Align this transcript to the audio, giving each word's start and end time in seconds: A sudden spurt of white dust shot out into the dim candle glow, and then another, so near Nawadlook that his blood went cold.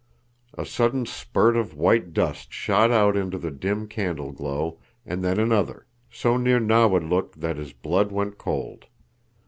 A 0.57 0.65
sudden 0.65 1.05
spurt 1.05 1.55
of 1.55 1.75
white 1.77 2.11
dust 2.11 2.51
shot 2.51 2.89
out 2.89 3.15
into 3.15 3.37
the 3.37 3.51
dim 3.51 3.87
candle 3.87 4.31
glow, 4.31 4.79
and 5.05 5.23
then 5.23 5.39
another, 5.39 5.85
so 6.09 6.37
near 6.37 6.59
Nawadlook 6.59 7.35
that 7.35 7.57
his 7.57 7.71
blood 7.71 8.11
went 8.11 8.39
cold. 8.39 8.87